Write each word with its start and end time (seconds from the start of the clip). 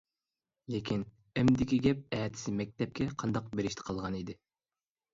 لېكىن 0.75 1.03
ئەمدىكى 1.41 1.79
گەپ 1.87 2.03
ئەتىسى 2.21 2.57
مەكتەپكە 2.63 3.11
قانداق 3.23 3.55
بېرىشتا 3.57 3.91
قالغان 3.93 4.21
ئىدى. 4.25 4.43